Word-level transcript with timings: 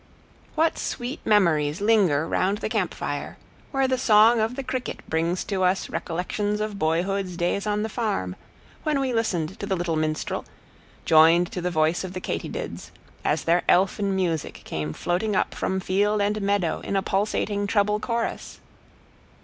What 0.55 0.79
sweet 0.79 1.19
memories 1.27 1.79
linger 1.79 2.27
round 2.27 2.57
the 2.57 2.69
camp 2.69 2.91
fire, 2.91 3.37
where 3.69 3.87
the 3.87 3.99
song 3.99 4.39
of 4.39 4.55
the 4.55 4.63
cricket 4.63 5.01
brings 5.07 5.43
to 5.43 5.61
us 5.63 5.91
recollections 5.91 6.59
of 6.59 6.79
boyhood's 6.79 7.37
days 7.37 7.67
on 7.67 7.83
the 7.83 7.87
farm, 7.87 8.35
when 8.81 8.99
we 8.99 9.13
listened 9.13 9.59
to 9.59 9.67
the 9.67 9.75
little 9.75 9.95
minstrel, 9.95 10.43
joined 11.05 11.51
to 11.51 11.61
the 11.61 11.69
voice 11.69 12.03
of 12.03 12.13
the 12.13 12.19
katydids, 12.19 12.89
as 13.23 13.43
their 13.43 13.61
elfin 13.69 14.15
music 14.15 14.61
came 14.63 14.91
floating 14.91 15.35
up 15.35 15.53
from 15.53 15.79
field 15.79 16.19
and 16.19 16.41
meadow 16.41 16.79
in 16.79 16.95
a 16.95 17.03
pulsating 17.03 17.67
treble 17.67 17.99
chorus. 17.99 18.59